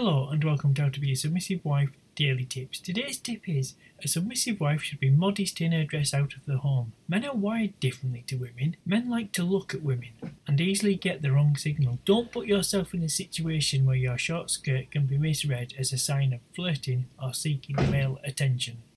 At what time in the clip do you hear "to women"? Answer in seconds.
8.28-8.76